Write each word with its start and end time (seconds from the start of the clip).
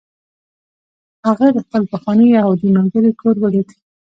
هغه 1.27 1.47
د 1.55 1.57
خپل 1.65 1.81
پخواني 1.91 2.27
یهودي 2.37 2.69
ملګري 2.77 3.11
کور 3.21 3.35
ولید 3.39 3.69